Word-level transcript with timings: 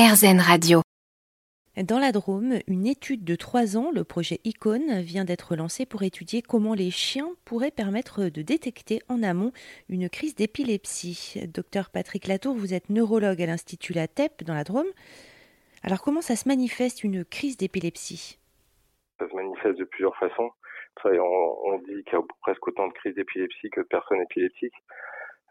RZN 0.00 0.40
Radio. 0.40 0.80
Dans 1.76 1.98
la 1.98 2.10
Drôme, 2.10 2.54
une 2.66 2.86
étude 2.86 3.22
de 3.22 3.36
trois 3.36 3.76
ans, 3.76 3.90
le 3.94 4.02
projet 4.02 4.40
Icône, 4.44 5.00
vient 5.00 5.26
d'être 5.26 5.56
lancé 5.56 5.84
pour 5.84 6.02
étudier 6.02 6.40
comment 6.40 6.72
les 6.72 6.90
chiens 6.90 7.28
pourraient 7.44 7.70
permettre 7.70 8.30
de 8.30 8.40
détecter 8.40 9.00
en 9.10 9.22
amont 9.22 9.52
une 9.90 10.08
crise 10.08 10.34
d'épilepsie. 10.34 11.42
Docteur 11.52 11.90
Patrick 11.90 12.28
Latour, 12.28 12.54
vous 12.54 12.72
êtes 12.72 12.88
neurologue 12.88 13.42
à 13.42 13.46
l'Institut 13.46 13.92
La 13.92 14.08
TEP 14.08 14.42
dans 14.42 14.54
la 14.54 14.64
Drôme. 14.64 14.88
Alors 15.82 16.00
comment 16.00 16.22
ça 16.22 16.34
se 16.34 16.48
manifeste 16.48 17.04
une 17.04 17.22
crise 17.22 17.58
d'épilepsie? 17.58 18.38
Ça 19.18 19.28
se 19.28 19.34
manifeste 19.34 19.78
de 19.78 19.84
plusieurs 19.84 20.16
façons. 20.16 20.50
On, 21.04 21.78
dit 21.80 22.04
qu'il 22.04 22.14
y 22.14 22.16
a 22.16 22.22
presque 22.40 22.66
autant 22.66 22.88
de 22.88 22.94
crises 22.94 23.16
d'épilepsie 23.16 23.68
que 23.68 23.82
de 23.82 23.86
personnes 23.86 24.22
épileptiques. 24.22 24.80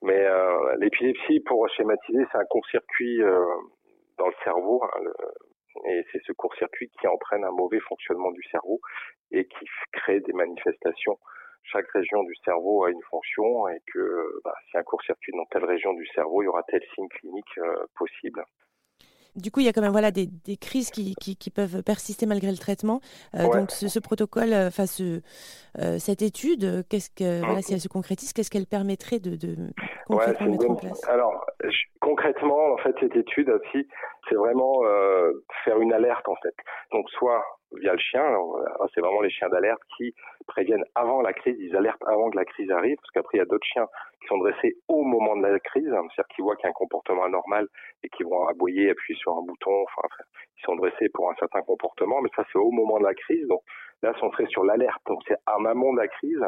Mais 0.02 0.26
euh, 0.26 0.76
l'épilepsie, 0.80 1.40
pour 1.42 1.70
schématiser, 1.70 2.26
c'est 2.32 2.38
un 2.40 2.46
court-circuit 2.46 3.22
euh, 3.22 3.46
dans 4.20 4.28
le 4.28 4.36
cerveau. 4.44 4.84
Hein, 4.84 5.12
et 5.86 6.06
c'est 6.12 6.22
ce 6.26 6.32
court-circuit 6.34 6.90
qui 7.00 7.08
entraîne 7.08 7.44
un 7.44 7.52
mauvais 7.52 7.80
fonctionnement 7.80 8.32
du 8.32 8.44
cerveau 8.52 8.80
et 9.32 9.46
qui 9.46 9.66
crée 9.94 10.20
des 10.20 10.34
manifestations. 10.34 11.18
Chaque 11.64 11.90
région 11.92 12.24
du 12.24 12.36
cerveau 12.44 12.86
a 12.86 12.92
une 12.92 13.02
fonction 13.10 13.68
et 13.70 13.80
que 13.94 14.42
bah, 14.44 14.54
si 14.70 14.78
un 14.78 14.84
court-circuit 14.84 15.34
dans 15.34 15.46
telle 15.46 15.66
région 15.66 15.94
du 15.94 16.06
cerveau, 16.08 16.42
il 16.42 16.46
y 16.46 16.48
aura 16.48 16.64
tel 16.64 16.82
signe 16.96 17.08
clinique 17.10 17.58
euh, 17.60 17.86
possible. 17.96 18.44
Du 19.42 19.52
coup, 19.52 19.60
il 19.60 19.66
y 19.66 19.70
a 19.70 19.74
quand 19.74 19.82
même 19.82 19.92
voilà, 19.92 20.12
des, 20.12 20.28
des 20.28 20.58
crises 20.58 20.92
qui, 20.92 21.16
qui, 21.16 21.36
qui, 21.36 21.50
peuvent 21.50 21.82
persister 21.84 22.26
malgré 22.26 22.52
le 22.52 22.58
traitement. 22.58 23.02
Euh, 23.36 23.44
donc, 23.50 23.72
ce, 23.72 23.88
ce 23.88 24.00
protocole, 24.00 24.54
euh, 24.54 24.68
enfin, 24.68 24.86
ce, 24.86 25.22
euh, 25.80 26.00
cette 26.00 26.22
étude, 26.22 26.86
qu'est-ce 26.90 27.10
que, 27.10 27.40
voilà, 27.44 27.62
si 27.62 27.74
elle 27.74 27.82
se 27.82 27.88
concrétise, 27.88 28.34
qu'est-ce 28.34 28.52
qu'elle 28.52 28.68
permettrait 28.68 29.20
de, 29.20 29.36
de 29.36 29.56
concrètement 30.08 30.46
ouais, 30.46 30.52
mettre 30.52 30.70
en 30.70 30.76
place? 30.76 31.08
Alors, 31.08 31.46
je, 31.64 31.80
concrètement, 32.00 32.74
en 32.74 32.78
fait, 32.78 32.96
cette 33.00 33.16
étude 33.16 33.50
aussi, 33.50 33.88
c'est 34.28 34.36
vraiment 34.36 34.84
euh, 34.84 35.32
faire 35.64 35.80
une 35.80 35.94
alerte, 35.94 36.28
en 36.28 36.36
fait. 36.42 36.56
Donc, 36.92 37.10
soit 37.12 37.44
via 37.74 37.94
le 37.94 38.00
chien, 38.00 38.24
c'est 38.94 39.02
vraiment 39.02 39.22
les 39.22 39.30
chiens 39.30 39.50
d'alerte 39.50 39.82
qui 39.98 40.14
préviennent 40.48 40.86
avant 40.96 41.22
la 41.22 41.34
crise, 41.34 41.56
ils 41.60 41.76
alertent 41.76 42.04
avant 42.08 42.30
que 42.32 42.38
la 42.38 42.46
crise 42.46 42.72
arrive, 42.72 42.98
parce 42.98 43.12
qu'après, 43.12 43.38
il 43.38 43.40
y 43.40 43.44
a 43.44 43.46
d'autres 43.46 43.68
chiens 43.68 43.88
qui 44.22 44.28
sont 44.28 44.38
dressés 44.38 44.76
au 44.88 45.04
moment 45.04 45.36
de 45.38 45.46
la 45.46 45.60
crise, 45.60 45.88
hein, 45.88 46.02
c'est-à-dire 46.10 46.36
qu'ils 46.36 46.44
voient 46.44 46.56
qu'il 46.56 46.66
y 46.66 46.68
a 46.68 46.70
un 46.72 46.74
comportement 46.74 47.24
anormal 47.24 47.68
et 48.04 48.10
qui 48.10 48.24
vont 48.24 48.48
aboyer, 48.48 48.90
appuyer 48.90 49.18
sur 49.20 49.38
un 49.38 49.42
bouton, 49.42 49.84
enfin, 49.84 50.08
ils 50.58 50.66
sont 50.66 50.76
dressés 50.76 51.10
pour 51.14 51.30
un 51.30 51.36
certain 51.36 51.62
comportement, 51.62 52.22
mais 52.22 52.30
ça, 52.36 52.44
c'est 52.52 52.60
au 52.60 52.72
moment 52.72 53.00
de 53.00 53.06
la 53.06 53.14
crise. 53.14 53.48
Donc, 53.48 53.62
là, 54.02 54.14
on 54.22 54.32
serait 54.32 54.48
sur 54.48 54.64
l'alerte. 54.64 55.02
Donc, 55.08 55.22
c'est 55.28 55.38
en 55.48 55.66
amont 55.66 55.94
de 55.94 56.00
la 56.00 56.08
crise, 56.08 56.44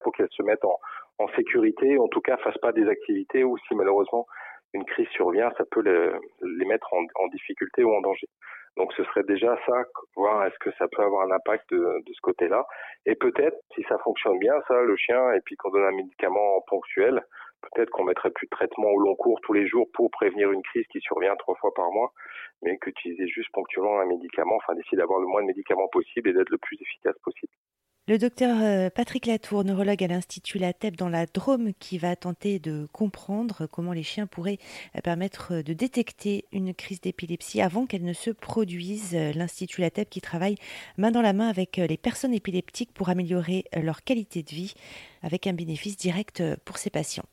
pour 0.00 0.12
qu'elles 0.12 0.28
se 0.30 0.42
mettent 0.42 0.64
en, 0.64 1.28
sécurité, 1.34 1.98
en 1.98 2.08
tout 2.08 2.20
cas, 2.20 2.36
fassent 2.38 2.58
pas 2.58 2.72
des 2.72 2.86
activités 2.88 3.42
où 3.42 3.56
si 3.58 3.74
malheureusement 3.74 4.26
une 4.74 4.84
crise 4.84 5.08
survient, 5.08 5.50
ça 5.56 5.64
peut 5.70 5.80
les, 5.80 6.66
mettre 6.66 6.92
en, 6.92 7.26
difficulté 7.28 7.82
ou 7.82 7.94
en 7.94 8.00
danger. 8.00 8.28
Donc 8.76 8.92
ce 8.92 9.04
serait 9.04 9.22
déjà 9.22 9.56
ça, 9.66 9.84
voir 10.16 10.44
est-ce 10.46 10.58
que 10.58 10.70
ça 10.78 10.86
peut 10.88 11.02
avoir 11.02 11.26
un 11.26 11.34
impact 11.34 11.70
de, 11.72 12.02
ce 12.06 12.20
côté-là. 12.20 12.66
Et 13.06 13.14
peut-être, 13.14 13.56
si 13.74 13.82
ça 13.88 13.98
fonctionne 13.98 14.38
bien, 14.38 14.54
ça, 14.68 14.82
le 14.82 14.96
chien, 14.96 15.32
et 15.32 15.40
puis 15.40 15.56
qu'on 15.56 15.70
donne 15.70 15.84
un 15.84 15.96
médicament 15.96 16.60
ponctuel, 16.66 17.22
peut-être 17.62 17.90
qu'on 17.90 18.04
mettrait 18.04 18.30
plus 18.30 18.46
de 18.46 18.50
traitement 18.50 18.88
au 18.88 18.98
long 18.98 19.16
cours 19.16 19.40
tous 19.42 19.54
les 19.54 19.66
jours 19.66 19.88
pour 19.94 20.10
prévenir 20.10 20.52
une 20.52 20.62
crise 20.62 20.86
qui 20.88 21.00
survient 21.00 21.34
trois 21.36 21.54
fois 21.56 21.72
par 21.74 21.90
mois, 21.90 22.12
mais 22.62 22.76
qu'utiliser 22.78 23.26
juste 23.28 23.50
ponctuellement 23.52 23.98
un 24.00 24.06
médicament, 24.06 24.56
enfin 24.56 24.74
d'essayer 24.74 24.98
d'avoir 24.98 25.20
le 25.20 25.26
moins 25.26 25.42
de 25.42 25.46
médicaments 25.46 25.88
possible 25.88 26.28
et 26.28 26.32
d'être 26.34 26.50
le 26.50 26.58
plus 26.58 26.76
efficace 26.80 27.16
possible. 27.22 27.52
Le 28.08 28.18
docteur 28.18 28.58
euh, 28.62 28.88
Patrick 28.88 29.26
Latour, 29.26 29.64
neurologue 29.64 30.04
à 30.04 30.06
l'Institut 30.06 30.58
La 30.58 30.72
TEP 30.72 30.94
dans 30.94 31.08
la 31.08 31.26
Drôme, 31.26 31.72
qui 31.80 31.98
va 31.98 32.14
tenter 32.14 32.60
de 32.60 32.86
comprendre 32.92 33.66
comment 33.66 33.92
les 33.92 34.04
chiens 34.04 34.28
pourraient 34.28 34.60
euh, 34.94 35.00
permettre 35.00 35.60
de 35.60 35.72
détecter 35.72 36.44
une 36.52 36.72
crise 36.72 37.00
d'épilepsie 37.00 37.60
avant 37.60 37.84
qu'elle 37.84 38.04
ne 38.04 38.12
se 38.12 38.30
produise. 38.30 39.12
L'Institut 39.12 39.80
La 39.80 39.90
TEP 39.90 40.08
qui 40.08 40.20
travaille 40.20 40.54
main 40.96 41.10
dans 41.10 41.20
la 41.20 41.32
main 41.32 41.48
avec 41.48 41.78
les 41.78 41.96
personnes 41.96 42.32
épileptiques 42.32 42.94
pour 42.94 43.08
améliorer 43.08 43.64
leur 43.74 44.04
qualité 44.04 44.44
de 44.44 44.50
vie 44.50 44.74
avec 45.24 45.48
un 45.48 45.52
bénéfice 45.52 45.96
direct 45.96 46.44
pour 46.64 46.78
ses 46.78 46.90
patients. 46.90 47.26